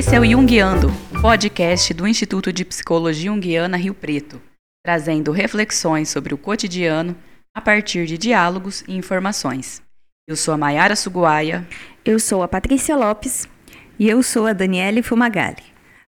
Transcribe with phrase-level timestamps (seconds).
[0.00, 4.40] Esse é o Jungiando, podcast do Instituto de Psicologia Junguiana Rio Preto,
[4.82, 7.14] trazendo reflexões sobre o cotidiano
[7.54, 9.82] a partir de diálogos e informações.
[10.26, 11.68] Eu sou a Mayara Suguaia.
[12.02, 13.46] Eu sou a Patrícia Lopes.
[13.98, 15.64] E eu sou a Daniele Fumagalli.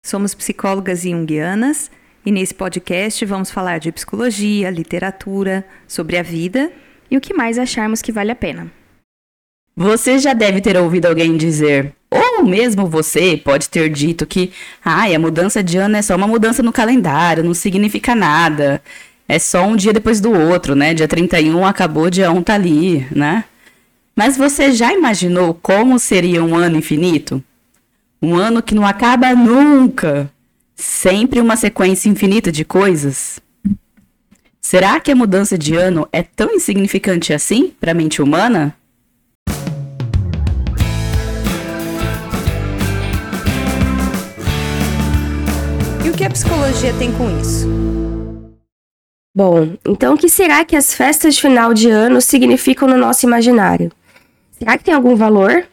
[0.05, 1.91] Somos psicólogas junguianas
[2.27, 6.71] e nesse podcast vamos falar de psicologia, literatura, sobre a vida
[7.11, 8.71] e o que mais acharmos que vale a pena.
[9.75, 14.51] Você já deve ter ouvido alguém dizer, ou mesmo você pode ter dito que,
[14.85, 18.83] ai, a mudança de ano é só uma mudança no calendário, não significa nada.
[19.29, 20.95] É só um dia depois do outro, né?
[20.95, 23.45] Dia 31 acabou, dia 1 tá ali, né?
[24.17, 27.45] Mas você já imaginou como seria um ano infinito?
[28.21, 30.31] Um ano que não acaba nunca.
[30.75, 33.39] Sempre uma sequência infinita de coisas.
[34.61, 38.75] Será que a mudança de ano é tão insignificante assim para a mente humana?
[46.19, 47.69] Que a psicologia tem com isso?
[49.33, 53.25] Bom, então o que será que as festas de final de ano significam no nosso
[53.25, 53.93] imaginário?
[54.59, 55.65] Será que tem algum valor?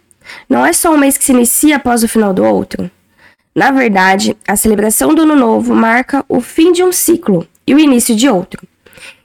[0.48, 2.92] Não é só um mês que se inicia após o final do outro?
[3.56, 7.80] Na verdade, a celebração do Ano Novo marca o fim de um ciclo e o
[7.80, 8.62] início de outro.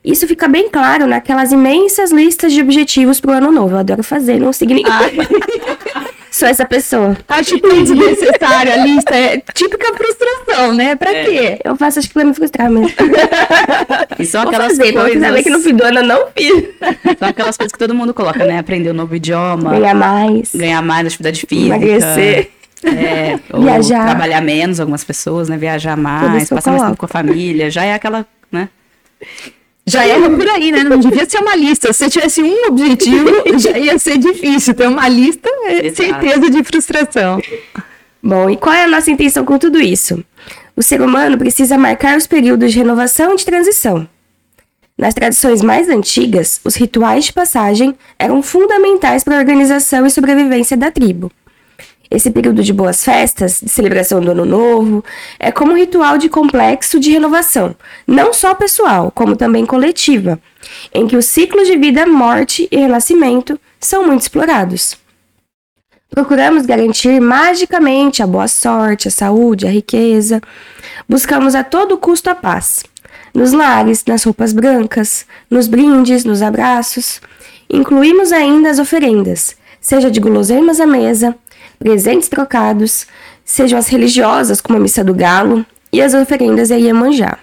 [0.03, 3.75] Isso fica bem claro naquelas imensas listas de objetivos para o ano novo.
[3.75, 4.91] Eu adoro fazer, não significa.
[4.91, 5.81] Ah.
[6.31, 7.17] Sou essa pessoa.
[7.29, 8.73] Acho que é desnecessário.
[8.73, 10.95] A lista é típica frustração, né?
[10.95, 11.25] Pra é.
[11.25, 11.61] quê?
[11.65, 12.91] Eu faço acho que pra me frustrar mesmo.
[14.19, 15.21] E são aquelas fazer, coisas.
[15.21, 16.65] Saber que no fim do ano eu não fiz.
[17.19, 18.59] São aquelas coisas que todo mundo coloca, né?
[18.59, 19.71] Aprender um novo idioma.
[19.71, 20.55] Ganhar mais.
[20.55, 21.77] Ganhar mais atividade física.
[21.77, 22.51] Emagrecer.
[22.85, 24.07] É, Viajar.
[24.07, 25.57] Trabalhar menos, algumas pessoas, né?
[25.57, 27.71] Viajar mais, passar mais tempo com a família.
[27.71, 28.69] Já é aquela, né?
[29.91, 30.85] Já era por aí, né?
[30.85, 31.93] Não devia ser uma lista.
[31.93, 34.73] Se tivesse um objetivo, já ia ser difícil.
[34.75, 35.97] Ter uma lista é Exato.
[35.97, 37.41] certeza de frustração.
[38.23, 40.23] Bom, e qual é a nossa intenção com tudo isso?
[40.77, 44.09] O ser humano precisa marcar os períodos de renovação e de transição.
[44.97, 50.77] Nas tradições mais antigas, os rituais de passagem eram fundamentais para a organização e sobrevivência
[50.77, 51.33] da tribo.
[52.11, 55.05] Esse período de boas festas, de celebração do Ano Novo,
[55.39, 60.41] é como um ritual de complexo de renovação, não só pessoal, como também coletiva,
[60.93, 64.99] em que os ciclos de vida, morte e renascimento são muito explorados.
[66.11, 70.41] Procuramos garantir magicamente a boa sorte, a saúde, a riqueza.
[71.09, 72.83] Buscamos a todo custo a paz.
[73.33, 77.21] Nos lares, nas roupas brancas, nos brindes, nos abraços.
[77.71, 81.37] Incluímos ainda as oferendas, seja de guloseimas à mesa,
[81.81, 83.07] presentes trocados,
[83.43, 87.39] sejam as religiosas, como a missa do galo, e as oferendas a Iemanjá.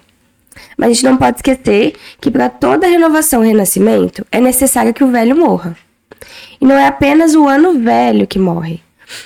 [0.77, 5.03] Mas a gente não pode esquecer que para toda renovação e renascimento é necessário que
[5.03, 5.75] o velho morra.
[6.61, 8.79] E não é apenas o ano velho que morre.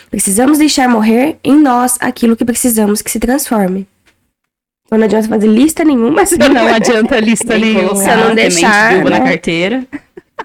[0.09, 3.87] Precisamos deixar morrer em nós aquilo que precisamos que se transforme.
[4.85, 6.23] Então não adianta fazer lista nenhuma.
[6.53, 7.95] Não adianta lista nenhuma.
[7.95, 9.03] Se eu não deixar.
[9.03, 9.09] Né?
[9.09, 9.85] na carteira.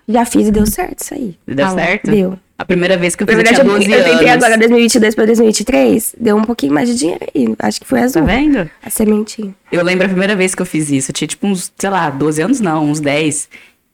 [0.09, 1.39] Já fiz e deu certo isso aí.
[1.47, 2.11] Deu ah, certo?
[2.11, 2.39] Deu.
[2.59, 4.57] A primeira vez que eu fiz, Na verdade, eu, tinha 12 eu, eu tentei agora
[4.57, 7.55] 2022 para 2023, deu um pouquinho mais de dinheiro aí.
[7.59, 8.23] Acho que foi azul.
[8.23, 8.71] Tá vendo?
[8.83, 9.55] A sementinha.
[9.71, 11.11] Eu lembro a primeira vez que eu fiz isso.
[11.11, 13.49] Eu tinha tipo uns, sei lá, 12 anos não, uns 10.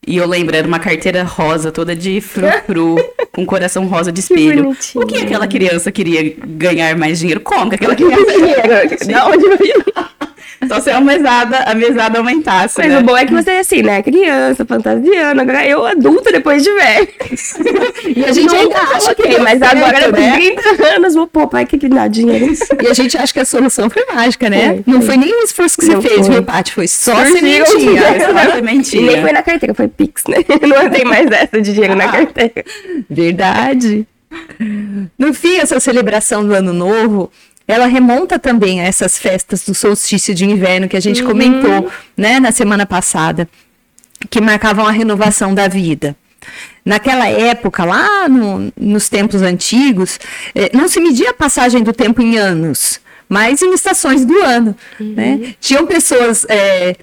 [0.06, 2.96] E eu lembro, era uma carteira rosa, toda de frufru,
[3.32, 4.76] com coração rosa de espelho.
[4.76, 7.40] Que o que aquela criança queria ganhar mais dinheiro?
[7.40, 8.32] Como que aquela criança...
[8.32, 9.12] dinheiro?
[9.12, 9.72] Da onde eu vi?
[10.68, 12.78] Só se a mesada, a mesada aumentasse.
[12.78, 12.98] Mas né?
[12.98, 14.02] o bom é que você é assim, né?
[14.02, 15.40] Criança, fantasiando.
[15.40, 17.08] Agora eu, adulta, depois de velho.
[18.16, 19.38] e a gente ainda acha que.
[19.38, 20.32] Mas agora, com né?
[20.32, 22.52] 30 anos, vou, pô, pai, que que dá dinheiro.
[22.82, 24.82] e a gente acha que a solução foi mágica, né?
[24.84, 26.72] Foi, não foi nem o esforço que você não fez, meu Paty.
[26.72, 28.02] Foi só sementinha.
[28.22, 29.02] Só sementinha.
[29.02, 30.36] E nem foi na carteira, foi Pix, né?
[30.66, 32.64] Não tem mais essa de dinheiro na carteira.
[33.08, 34.06] Verdade.
[35.18, 37.30] No fim, essa celebração do Ano Novo
[37.72, 41.28] ela remonta também a essas festas do solstício de inverno que a gente uhum.
[41.28, 43.48] comentou, né, na semana passada,
[44.30, 46.16] que marcavam a renovação da vida.
[46.84, 50.18] Naquela época, lá no, nos tempos antigos,
[50.54, 54.76] eh, não se media a passagem do tempo em anos, mas em estações do ano.
[54.98, 55.14] Uhum.
[55.14, 55.54] Né?
[55.60, 56.44] Tinham pessoas.
[56.48, 56.96] Eh,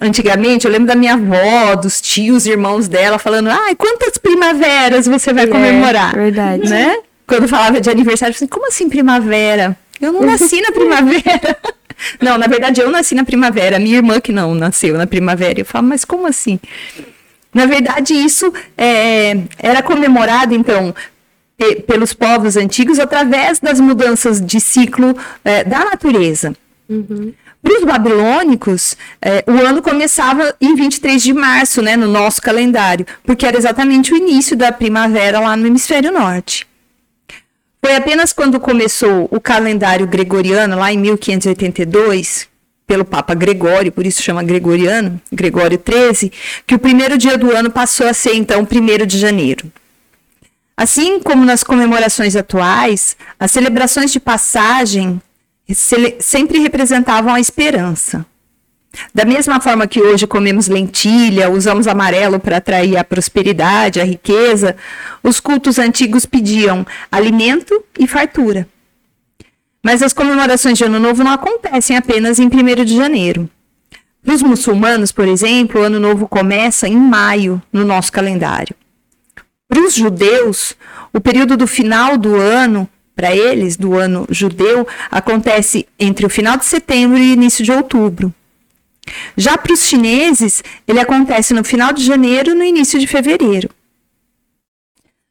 [0.00, 5.32] antigamente, eu lembro da minha avó, dos tios, irmãos dela, falando: ai, quantas primaveras você
[5.32, 6.14] vai é, comemorar?
[6.14, 6.68] Verdade.
[6.68, 6.96] Né?
[7.30, 9.78] Quando falava de aniversário, eu falei, como assim primavera?
[10.00, 11.56] Eu não nasci na primavera.
[12.20, 15.60] não, na verdade eu nasci na primavera, minha irmã que não nasceu na primavera.
[15.60, 16.58] Eu falo, mas como assim?
[17.54, 20.92] Na verdade, isso é, era comemorado, então,
[21.86, 26.52] pelos povos antigos através das mudanças de ciclo é, da natureza.
[26.88, 27.32] Uhum.
[27.62, 33.06] Para os babilônicos, é, o ano começava em 23 de março, né, no nosso calendário,
[33.22, 36.69] porque era exatamente o início da primavera lá no hemisfério norte.
[37.82, 42.48] Foi apenas quando começou o calendário gregoriano, lá em 1582,
[42.86, 46.30] pelo Papa Gregório, por isso chama Gregoriano, Gregório XIII,
[46.66, 49.72] que o primeiro dia do ano passou a ser então 1 de janeiro.
[50.76, 55.20] Assim como nas comemorações atuais, as celebrações de passagem
[56.20, 58.26] sempre representavam a esperança.
[59.14, 64.76] Da mesma forma que hoje comemos lentilha, usamos amarelo para atrair a prosperidade, a riqueza,
[65.22, 68.66] os cultos antigos pediam alimento e fartura.
[69.82, 73.48] Mas as comemorações de Ano Novo não acontecem apenas em 1 de janeiro.
[74.22, 78.74] Para os muçulmanos, por exemplo, o Ano Novo começa em maio no nosso calendário.
[79.66, 80.76] Para os judeus,
[81.12, 86.58] o período do final do ano, para eles, do ano judeu, acontece entre o final
[86.58, 88.34] de setembro e início de outubro.
[89.36, 93.70] Já para os chineses, ele acontece no final de janeiro e no início de fevereiro.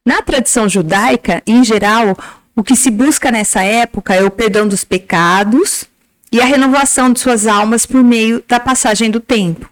[0.04, 2.16] Na tradição judaica, em geral,
[2.56, 5.84] o que se busca nessa época é o perdão dos pecados
[6.32, 9.70] e a renovação de suas almas por meio da passagem do tempo.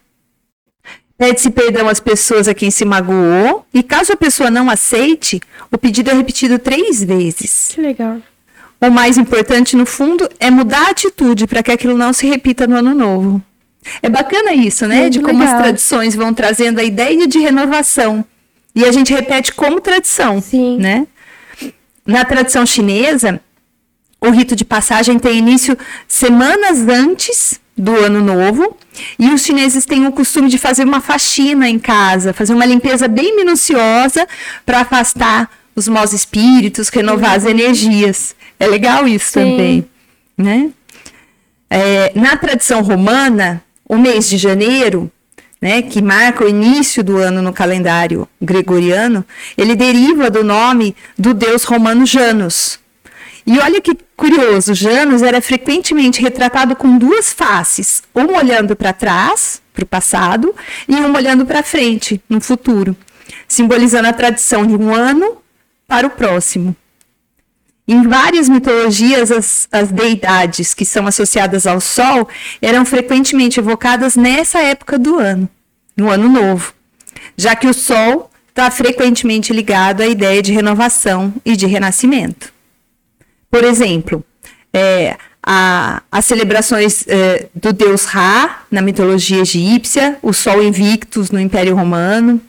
[1.17, 5.77] Pede-se perdão às pessoas a quem se magoou e, caso a pessoa não aceite, o
[5.77, 7.71] pedido é repetido três vezes.
[7.73, 8.21] Que legal.
[8.79, 12.65] O mais importante, no fundo, é mudar a atitude para que aquilo não se repita
[12.65, 13.43] no ano novo.
[14.01, 15.01] É bacana isso, né?
[15.01, 15.55] Muito de como legal.
[15.55, 18.25] as tradições vão trazendo a ideia de renovação.
[18.75, 20.77] E a gente repete como tradição, Sim.
[20.77, 21.07] né?
[22.05, 23.39] Na tradição chinesa,
[24.21, 25.77] o rito de passagem tem início
[26.07, 28.75] semanas antes do ano novo,
[29.17, 33.07] e os chineses têm o costume de fazer uma faxina em casa, fazer uma limpeza
[33.07, 34.27] bem minuciosa
[34.65, 38.35] para afastar os maus espíritos, renovar as energias.
[38.59, 39.39] É legal isso Sim.
[39.39, 39.89] também,
[40.37, 40.69] né?
[41.69, 45.11] É, na tradição romana, o mês de janeiro,
[45.59, 49.25] né, que marca o início do ano no calendário gregoriano,
[49.57, 52.79] ele deriva do nome do deus romano Janus.
[53.45, 59.59] E olha que curioso, Janus era frequentemente retratado com duas faces, uma olhando para trás,
[59.73, 60.55] para o passado,
[60.87, 62.95] e uma olhando para frente, no futuro,
[63.47, 65.37] simbolizando a tradição de um ano
[65.87, 66.75] para o próximo.
[67.91, 72.29] Em várias mitologias, as, as deidades que são associadas ao Sol
[72.61, 75.49] eram frequentemente evocadas nessa época do ano,
[75.97, 76.71] no Ano Novo,
[77.35, 82.53] já que o Sol está frequentemente ligado à ideia de renovação e de renascimento.
[83.49, 84.23] Por exemplo,
[84.71, 91.39] é, a- as celebrações é, do deus Ra na mitologia egípcia, o Sol Invictus no
[91.39, 92.39] Império Romano.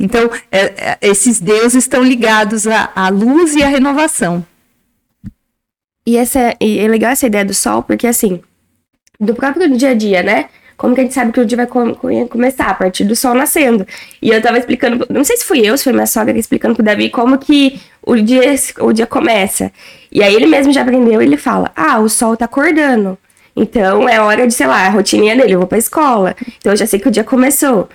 [0.00, 4.44] Então, é, é, esses deuses estão ligados à, à luz e à renovação.
[6.06, 8.40] E, essa, é legal essa ideia do sol, porque assim,
[9.20, 10.48] do próprio dia a dia, né?
[10.76, 12.68] Como que a gente sabe que o dia vai com- com- começar?
[12.68, 13.84] A partir do sol nascendo.
[14.22, 16.84] E eu tava explicando, não sei se fui eu, se foi minha sogra explicando pro
[16.84, 19.72] Davi como que o dia, o dia começa.
[20.10, 23.18] E aí ele mesmo já aprendeu, ele fala: Ah, o sol tá acordando.
[23.60, 26.34] Então é hora de, sei lá, a rotininha dele, eu vou pra escola.
[26.58, 27.88] Então eu já sei que o dia começou.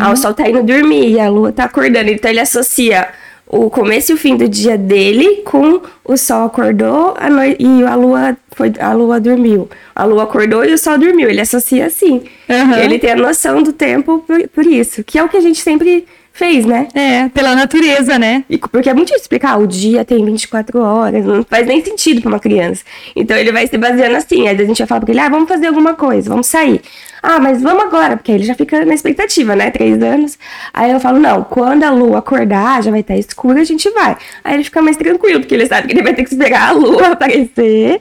[0.00, 2.10] Ah, o sol tá indo dormir e a lua tá acordando.
[2.10, 3.08] Então ele associa
[3.46, 7.82] o começo e o fim do dia dele com o sol acordou a noi- e
[7.82, 9.68] a lua foi a lua dormiu.
[9.94, 11.28] A lua acordou e o sol dormiu.
[11.28, 12.22] Ele associa assim.
[12.48, 12.78] Aham.
[12.78, 15.60] Ele tem a noção do tempo por, por isso, que é o que a gente
[15.60, 16.06] sempre
[16.40, 16.88] fez, né?
[16.94, 18.42] É, pela natureza, né?
[18.48, 22.22] E porque é muito difícil explicar, o dia tem 24 horas, não faz nem sentido
[22.22, 22.82] pra uma criança.
[23.14, 25.46] Então ele vai se baseando assim, aí a gente vai falar pra ele, ah, vamos
[25.46, 26.80] fazer alguma coisa, vamos sair.
[27.22, 29.70] Ah, mas vamos agora, porque aí ele já fica na expectativa, né?
[29.70, 30.38] Três anos.
[30.72, 34.16] Aí eu falo, não, quando a lua acordar, já vai estar escuro, a gente vai.
[34.42, 36.72] Aí ele fica mais tranquilo, porque ele sabe que ele vai ter que esperar a
[36.72, 38.00] lua aparecer,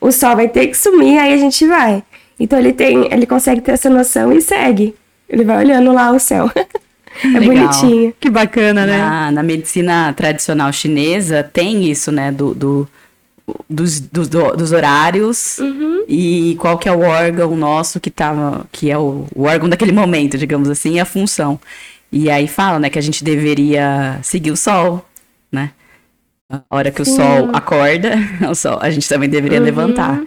[0.00, 2.04] o sol vai ter que sumir, aí a gente vai.
[2.38, 4.94] Então ele tem, ele consegue ter essa noção e segue.
[5.28, 6.48] Ele vai olhando lá o céu.
[7.34, 7.68] é Legal.
[7.68, 8.14] bonitinho.
[8.20, 8.98] Que bacana, né?
[8.98, 12.30] Na, na medicina tradicional chinesa tem isso, né?
[12.32, 12.88] Do, do-
[13.68, 15.58] dos, dos, do- dos horários
[16.08, 19.90] e qual que é o órgão nosso que tava, que é o, o órgão daquele
[19.92, 21.58] momento, digamos assim, e a função.
[22.12, 25.04] E aí fala, né, que a gente deveria seguir o sol,
[25.50, 25.70] né?
[26.48, 28.14] A hora que o sol acorda,
[28.50, 30.20] o sol, a gente também deveria levantar.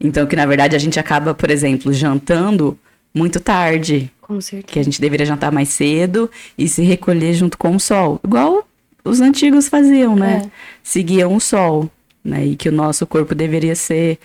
[0.00, 2.78] Então, que na verdade a gente acaba, por exemplo, jantando
[3.14, 4.72] muito tarde, Com certeza.
[4.72, 6.28] que a gente deveria jantar mais cedo
[6.58, 8.66] e se recolher junto com o sol, igual
[9.04, 10.42] os antigos faziam, né?
[10.44, 10.50] É.
[10.82, 11.88] Seguiam o sol,
[12.24, 12.44] né?
[12.44, 14.18] E que o nosso corpo deveria ser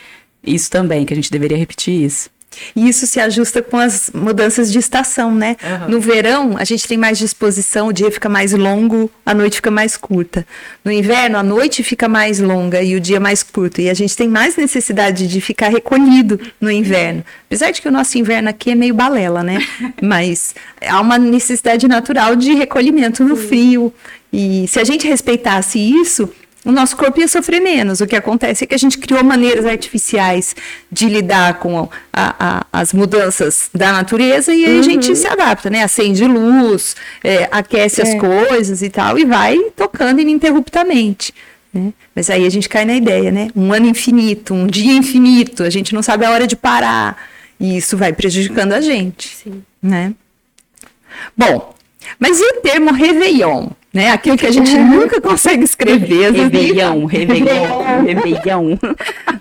[0.43, 2.31] isso também, que a gente deveria repetir isso.
[2.75, 5.55] E isso se ajusta com as mudanças de estação, né?
[5.63, 5.87] Aham.
[5.87, 9.71] No verão, a gente tem mais disposição, o dia fica mais longo, a noite fica
[9.71, 10.45] mais curta.
[10.83, 13.81] No inverno, a noite fica mais longa e o dia mais curto.
[13.81, 17.23] E a gente tem mais necessidade de ficar recolhido no inverno.
[17.47, 19.59] Apesar de que o nosso inverno aqui é meio balela, né?
[20.01, 20.53] Mas
[20.85, 23.93] há uma necessidade natural de recolhimento no frio.
[24.31, 26.29] E se a gente respeitasse isso,
[26.63, 28.01] o nosso corpo ia sofrer menos.
[28.01, 30.55] O que acontece é que a gente criou maneiras artificiais
[30.91, 34.79] de lidar com a, a, as mudanças da natureza e aí uhum.
[34.79, 35.83] a gente se adapta, né?
[35.83, 38.03] Acende luz, é, aquece é.
[38.03, 41.33] as coisas e tal, e vai tocando ininterruptamente.
[41.73, 41.93] Né?
[42.13, 43.49] Mas aí a gente cai na ideia, né?
[43.55, 47.17] Um ano infinito, um dia infinito, a gente não sabe a hora de parar.
[47.59, 49.35] E isso vai prejudicando a gente.
[49.35, 49.63] Sim.
[49.81, 50.13] Né?
[51.37, 51.73] Bom,
[52.19, 53.69] mas e o termo Réveillon?
[53.93, 54.09] Né?
[54.09, 56.31] Aquilo que a gente nunca consegue escrever.
[56.31, 58.77] Réveillon, Réveillon, Réveillon.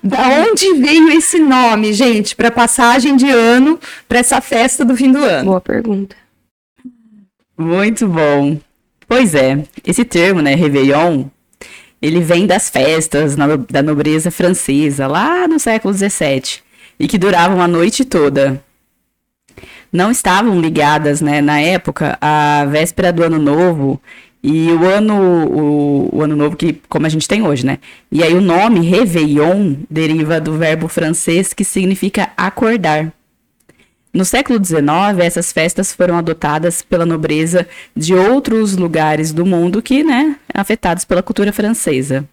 [0.03, 3.79] da onde veio esse nome, gente, para passagem de ano,
[4.09, 5.45] para essa festa do fim do ano?
[5.51, 6.17] Boa pergunta.
[7.57, 8.59] Muito bom.
[9.07, 11.27] Pois é, esse termo, né, Réveillon,
[12.03, 16.61] ele vem das festas na, da nobreza francesa, lá no século XVII,
[16.99, 18.61] e que duravam a noite toda
[19.93, 24.01] não estavam ligadas, né, na época, à véspera do ano novo
[24.43, 27.79] e o ano, o, o, ano novo que, como a gente tem hoje, né?
[28.11, 33.13] E aí o nome Réveillon deriva do verbo francês que significa acordar.
[34.13, 40.03] No século XIX, essas festas foram adotadas pela nobreza de outros lugares do mundo que,
[40.03, 42.27] né, afetados pela cultura francesa.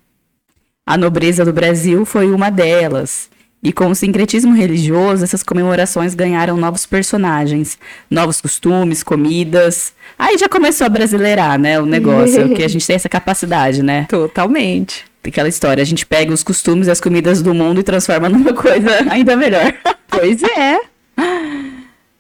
[0.85, 3.29] A nobreza do Brasil foi uma delas.
[3.61, 7.77] E com o sincretismo religioso, essas comemorações ganharam novos personagens,
[8.09, 9.93] novos costumes, comidas.
[10.17, 14.05] Aí já começou a brasileirar, né, o negócio, que a gente tem essa capacidade, né?
[14.09, 15.05] Totalmente.
[15.25, 18.53] Aquela história, a gente pega os costumes e as comidas do mundo e transforma numa
[18.53, 19.73] coisa ainda melhor.
[20.09, 20.79] Pois é.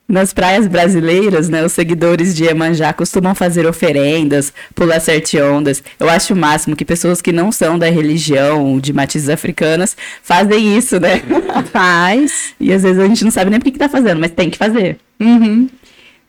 [0.07, 5.83] Nas praias brasileiras, né, os seguidores de Iemanjá costumam fazer oferendas, pular sete ondas.
[5.99, 10.77] Eu acho o máximo que pessoas que não são da religião, de matizes africanas, fazem
[10.77, 11.21] isso, né?
[11.73, 12.53] Faz.
[12.57, 14.49] E às vezes a gente não sabe nem por que, que tá fazendo, mas tem
[14.49, 14.97] que fazer.
[15.19, 15.67] Uhum.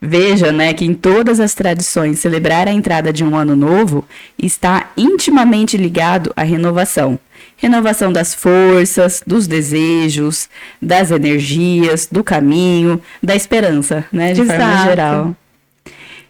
[0.01, 4.05] Veja, né, que em todas as tradições celebrar a entrada de um ano novo
[4.37, 7.17] está intimamente ligado à renovação
[7.61, 10.49] renovação das forças, dos desejos,
[10.81, 14.59] das energias, do caminho, da esperança, né, de Exato.
[14.59, 15.35] forma geral.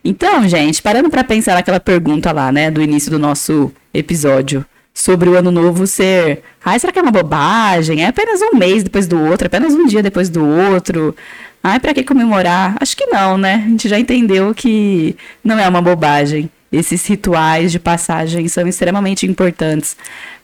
[0.04, 5.30] Então, gente, parando para pensar naquela pergunta lá, né, do início do nosso episódio, sobre
[5.30, 8.04] o ano novo ser, ai, será que é uma bobagem?
[8.04, 11.16] É apenas um mês depois do outro, apenas um dia depois do outro.
[11.64, 12.76] Ai, para que comemorar?
[12.80, 13.64] Acho que não, né?
[13.66, 16.50] A gente já entendeu que não é uma bobagem.
[16.72, 19.98] Esses rituais de passagem são extremamente importantes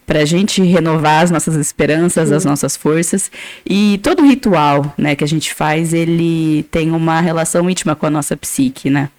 [0.05, 3.31] para a gente renovar as nossas esperanças, as nossas forças.
[3.65, 8.09] E todo ritual né, que a gente faz, ele tem uma relação íntima com a
[8.09, 9.09] nossa psique, né?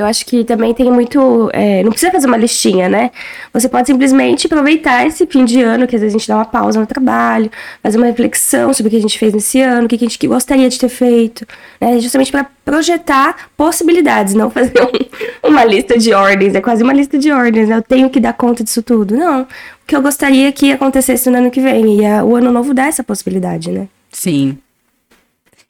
[0.00, 1.50] Eu acho que também tem muito.
[1.52, 3.10] É, não precisa fazer uma listinha, né?
[3.52, 6.44] Você pode simplesmente aproveitar esse fim de ano, que às vezes a gente dá uma
[6.44, 7.50] pausa no trabalho,
[7.82, 10.26] fazer uma reflexão sobre o que a gente fez nesse ano, o que a gente
[10.26, 11.46] gostaria de ter feito,
[11.78, 12.00] né?
[12.00, 17.18] Justamente para projetar possibilidades, não fazer um, uma lista de ordens, é quase uma lista
[17.18, 17.76] de ordens, né?
[17.76, 19.14] Eu tenho que dar conta disso tudo.
[19.14, 19.42] Não.
[19.42, 19.46] O
[19.86, 21.98] que eu gostaria que acontecesse no ano que vem.
[21.98, 23.86] E a, o ano novo dá essa possibilidade, né?
[24.10, 24.56] Sim.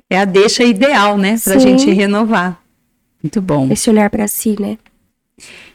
[0.09, 1.37] É a deixa ideal, né?
[1.43, 1.61] Pra Sim.
[1.61, 2.60] gente renovar.
[3.23, 3.69] Muito bom.
[3.71, 4.79] Esse olhar para si, né?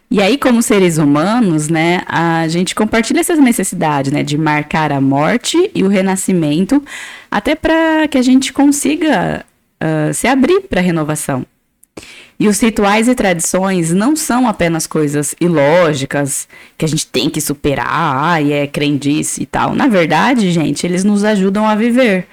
[0.09, 5.01] E aí, como seres humanos, né, a gente compartilha essas necessidades, né, de marcar a
[5.01, 6.83] morte e o renascimento,
[7.29, 9.43] até para que a gente consiga
[9.81, 11.45] uh, se abrir para a renovação.
[12.39, 16.47] E os rituais e tradições não são apenas coisas ilógicas
[16.77, 19.73] que a gente tem que superar, ai, é crendice e tal.
[19.73, 22.27] Na verdade, gente, eles nos ajudam a viver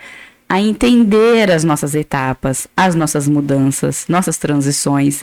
[0.53, 5.23] a entender as nossas etapas, as nossas mudanças, nossas transições.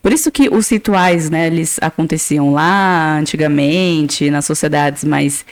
[0.00, 5.44] Por isso que os rituais, né, eles aconteciam lá antigamente, nas sociedades mais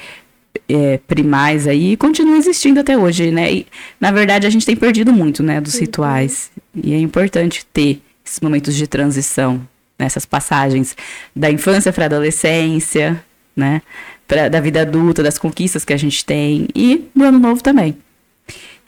[0.68, 3.52] é, primais aí, e continuam existindo até hoje, né?
[3.52, 3.66] E,
[4.00, 6.52] na verdade, a gente tem perdido muito, né, dos rituais.
[6.72, 9.60] E é importante ter esses momentos de transição,
[9.98, 10.96] nessas passagens
[11.34, 13.20] da infância para a adolescência,
[13.56, 13.82] né?
[14.28, 17.96] Pra, da vida adulta, das conquistas que a gente tem e do ano novo também.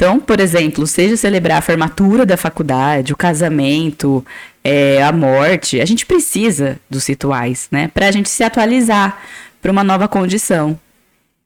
[0.01, 4.25] Então, por exemplo, seja celebrar a formatura da faculdade, o casamento,
[4.65, 7.89] é, a morte, a gente precisa dos rituais, né?
[7.89, 9.21] Para a gente se atualizar
[9.61, 10.81] para uma nova condição.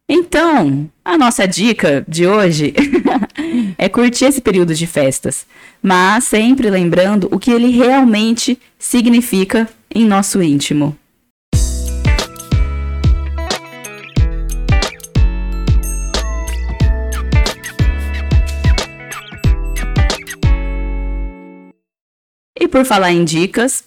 [0.09, 2.73] Então, a nossa dica de hoje
[3.77, 5.47] é curtir esse período de festas,
[5.83, 10.97] mas sempre lembrando o que ele realmente significa em nosso íntimo.
[22.75, 23.85] Por falar em dicas,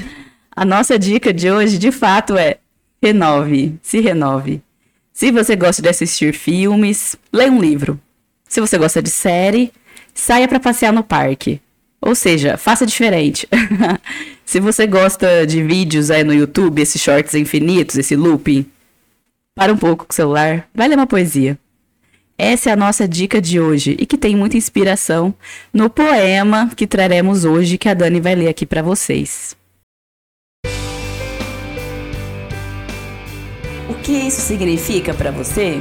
[0.56, 2.56] a nossa dica de hoje, de fato, é
[3.02, 4.62] renove, se renove.
[5.12, 8.00] Se você gosta de assistir filmes, leia um livro.
[8.48, 9.70] Se você gosta de série,
[10.14, 11.60] saia para passear no parque.
[12.00, 13.46] Ou seja, faça diferente.
[14.46, 18.64] Se você gosta de vídeos aí no YouTube, esses shorts infinitos, esse looping,
[19.54, 21.58] para um pouco com o celular, vai ler uma poesia.
[22.44, 25.32] Essa é a nossa dica de hoje e que tem muita inspiração
[25.72, 29.54] no poema que traremos hoje, que a Dani vai ler aqui para vocês.
[33.88, 35.80] O que isso significa para você?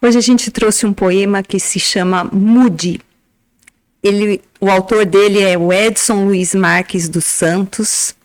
[0.00, 2.98] Hoje a gente trouxe um poema que se chama Mude.
[4.02, 8.16] Ele, o autor dele é o Edson Luiz Marques dos Santos.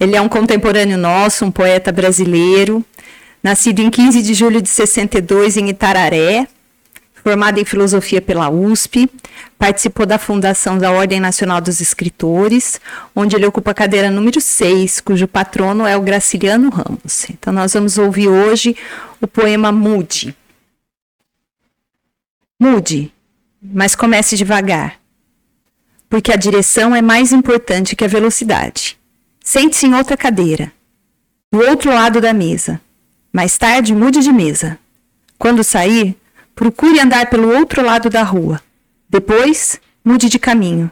[0.00, 2.82] Ele é um contemporâneo nosso, um poeta brasileiro,
[3.42, 6.48] nascido em 15 de julho de 62 em Itararé,
[7.22, 9.10] formado em filosofia pela USP,
[9.58, 12.80] participou da fundação da Ordem Nacional dos Escritores,
[13.14, 17.28] onde ele ocupa a cadeira número 6, cujo patrono é o Graciliano Ramos.
[17.28, 18.74] Então nós vamos ouvir hoje
[19.20, 20.34] o poema Mude.
[22.58, 23.12] Mude,
[23.62, 24.98] mas comece devagar,
[26.08, 28.99] porque a direção é mais importante que a velocidade.
[29.52, 30.72] Sente-se em outra cadeira,
[31.52, 32.80] do outro lado da mesa.
[33.32, 34.78] Mais tarde, mude de mesa.
[35.36, 36.16] Quando sair,
[36.54, 38.62] procure andar pelo outro lado da rua.
[39.08, 40.88] Depois, mude de caminho.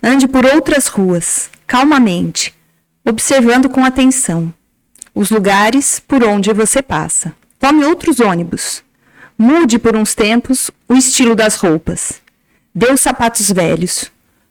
[0.00, 2.54] Ande por outras ruas, calmamente,
[3.04, 4.54] observando com atenção
[5.12, 7.34] os lugares por onde você passa.
[7.58, 8.84] Tome outros ônibus.
[9.36, 12.22] Mude por uns tempos o estilo das roupas.
[12.72, 14.08] Dê os sapatos velhos.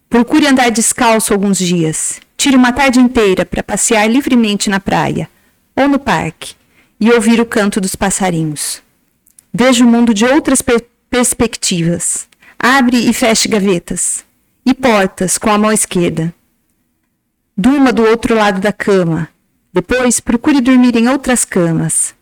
[0.09, 2.19] Procure andar descalço alguns dias.
[2.41, 5.29] Tire uma tarde inteira para passear livremente na praia
[5.75, 6.55] ou no parque
[7.00, 8.81] e ouvir o canto dos passarinhos.
[9.53, 12.27] Veja o mundo de outras per perspectivas.
[12.57, 14.25] Abre e feche gavetas
[14.65, 16.33] e portas com a mão esquerda.
[17.55, 19.29] Durma do outro lado da cama.
[19.71, 22.15] Depois, procure dormir em outras camas.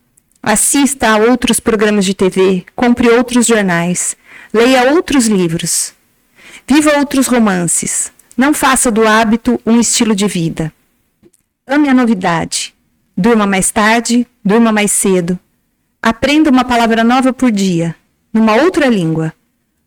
[0.43, 4.17] Assista a outros programas de TV, compre outros jornais,
[4.53, 5.93] leia outros livros,
[6.67, 8.11] viva outros romances.
[8.39, 10.71] Não faça do hábito um estilo de vida.
[11.67, 12.73] Ame a novidade.
[13.17, 15.37] Durma mais tarde, durma mais cedo.
[16.01, 17.93] Aprenda uma palavra nova por dia,
[18.33, 19.33] numa outra língua.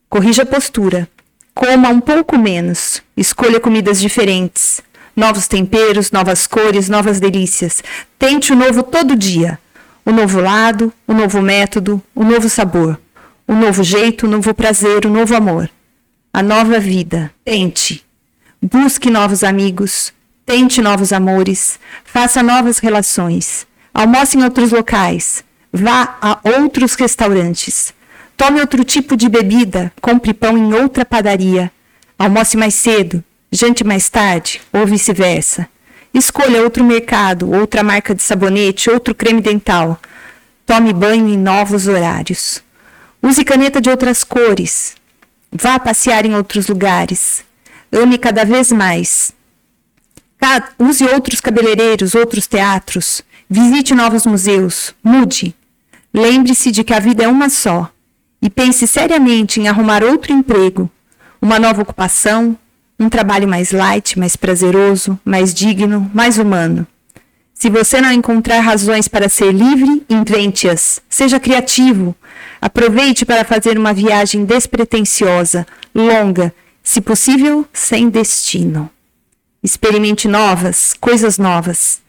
[0.06, 1.08] Corrija a postura.
[1.54, 3.02] Coma um pouco menos.
[3.16, 4.82] Escolha comidas diferentes.
[5.16, 7.82] Novos temperos, novas cores, novas delícias.
[8.18, 9.58] Tente o novo todo dia
[10.04, 13.00] o novo lado, o novo método, o novo sabor,
[13.46, 15.70] o novo jeito, o novo prazer, o novo amor,
[16.32, 17.32] a nova vida.
[17.44, 18.04] Tente.
[18.64, 20.12] Busque novos amigos,
[20.46, 27.92] tente novos amores, faça novas relações, almoce em outros locais, vá a outros restaurantes,
[28.36, 31.72] tome outro tipo de bebida, compre pão em outra padaria,
[32.16, 35.68] almoce mais cedo, jante mais tarde, ou vice-versa.
[36.14, 40.00] Escolha outro mercado, outra marca de sabonete, outro creme dental.
[40.64, 42.62] Tome banho em novos horários.
[43.20, 44.94] Use caneta de outras cores.
[45.50, 47.44] Vá passear em outros lugares.
[47.92, 49.34] Ame cada vez mais.
[50.78, 53.22] Use outros cabeleireiros, outros teatros.
[53.48, 54.94] Visite novos museus.
[55.04, 55.54] Mude.
[56.12, 57.90] Lembre-se de que a vida é uma só.
[58.40, 60.90] E pense seriamente em arrumar outro emprego,
[61.40, 62.58] uma nova ocupação,
[62.98, 66.86] um trabalho mais light, mais prazeroso, mais digno, mais humano.
[67.54, 71.00] Se você não encontrar razões para ser livre, invente-as.
[71.08, 72.16] Seja criativo.
[72.60, 76.52] Aproveite para fazer uma viagem despretensiosa, longa,
[76.82, 78.90] se possível, sem destino.
[79.62, 82.02] Experimente novas, coisas novas.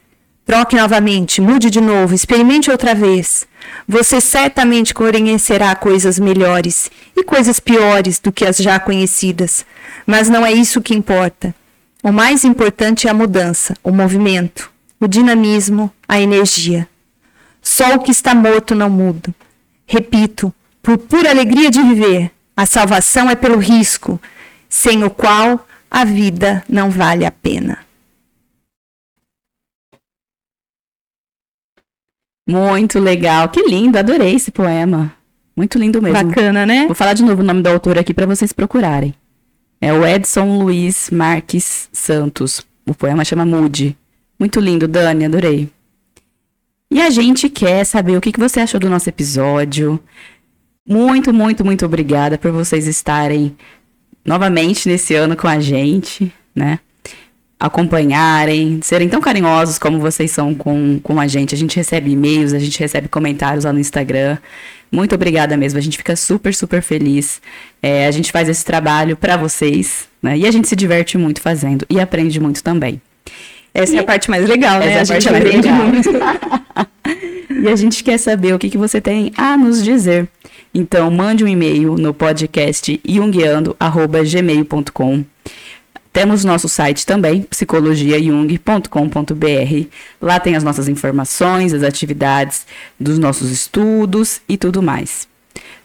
[0.45, 3.47] Troque novamente, mude de novo, experimente outra vez.
[3.88, 9.65] Você certamente conhecerá coisas melhores e coisas piores do que as já conhecidas,
[10.05, 11.55] mas não é isso que importa.
[12.03, 16.89] O mais importante é a mudança, o movimento, o dinamismo, a energia.
[17.62, 19.33] Só o que está morto não muda.
[19.88, 24.19] Repito, por pura alegria de viver, a salvação é pelo risco,
[24.73, 27.86] sem o qual a vida não vale a pena.
[32.49, 35.15] Muito legal, que lindo, adorei esse poema.
[35.55, 36.23] Muito lindo mesmo.
[36.23, 36.88] Bacana, né?
[36.88, 39.13] Vou falar de novo o nome do autor aqui para vocês procurarem.
[39.79, 42.65] É o Edson Luiz Marques Santos.
[42.83, 43.95] O poema chama Mude.
[44.39, 45.69] Muito lindo, Dani, adorei.
[46.89, 49.99] E a gente quer saber o que você achou do nosso episódio.
[50.86, 53.55] Muito, muito, muito obrigada por vocês estarem
[54.25, 56.79] novamente nesse ano com a gente, né?
[57.63, 61.55] acompanharem, serem tão carinhosos como vocês são com, com a gente.
[61.55, 64.38] A gente recebe e-mails, a gente recebe comentários lá no Instagram.
[64.91, 67.41] Muito obrigada mesmo, a gente fica super, super feliz.
[67.81, 70.38] É, a gente faz esse trabalho para vocês, né?
[70.38, 73.01] E a gente se diverte muito fazendo e aprende muito também.
[73.73, 73.95] Essa e...
[73.95, 74.95] é a parte mais legal, né?
[74.95, 76.09] Essa a, a gente aprende muito.
[77.63, 80.27] e a gente quer saber o que, que você tem a nos dizer.
[80.73, 85.25] Então, mande um e-mail no podcast junguiando.gmail.com.
[86.12, 89.88] Temos nosso site também, psicologiajung.com.br.
[90.21, 92.65] Lá tem as nossas informações, as atividades
[92.99, 95.27] dos nossos estudos e tudo mais.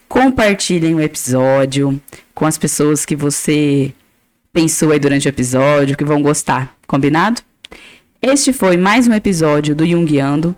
[0.08, 2.00] Compartilhem o episódio
[2.34, 3.92] com as pessoas que você
[4.52, 6.74] pensou aí durante o episódio, que vão gostar.
[6.86, 7.42] Combinado?
[8.20, 10.56] Este foi mais um episódio do Jungiando,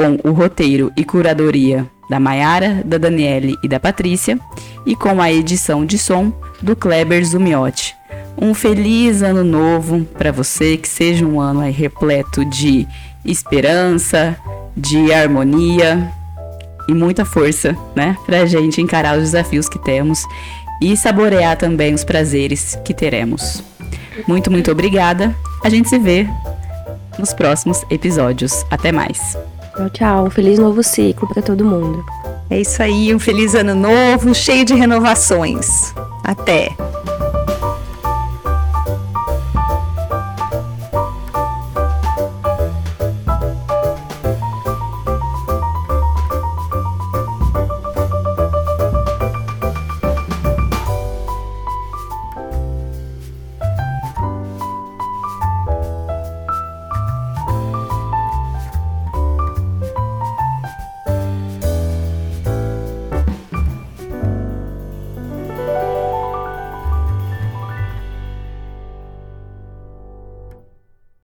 [0.00, 4.40] com o roteiro e curadoria da Maiara, da Daniele e da Patrícia,
[4.86, 6.32] e com a edição de som
[6.62, 7.94] do Kleber Zumiotti.
[8.40, 12.88] Um feliz ano novo para você, que seja um ano repleto de
[13.26, 14.34] esperança,
[14.74, 16.10] de harmonia
[16.88, 18.16] e muita força, né?
[18.24, 20.24] Pra gente encarar os desafios que temos
[20.80, 23.62] e saborear também os prazeres que teremos.
[24.26, 25.36] Muito, muito obrigada.
[25.62, 26.26] A gente se vê
[27.18, 28.64] nos próximos episódios.
[28.70, 29.36] Até mais.
[29.76, 30.30] Tchau, tchau.
[30.30, 32.04] Feliz novo ciclo para todo mundo.
[32.48, 35.94] É isso aí, um feliz ano novo, cheio de renovações.
[36.24, 36.74] Até!